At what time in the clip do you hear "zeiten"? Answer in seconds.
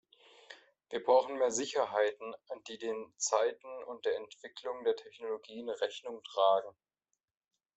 3.17-3.83